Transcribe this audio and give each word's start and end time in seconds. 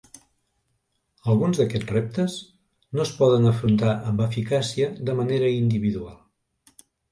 Alguns 1.33 1.59
d'aquests 1.61 1.91
reptes 1.95 2.37
no 2.97 3.05
es 3.05 3.13
poden 3.19 3.47
afrontar 3.51 3.93
amb 4.13 4.25
eficàcia 4.27 4.91
de 5.13 5.19
manera 5.23 5.55
individual. 5.63 6.83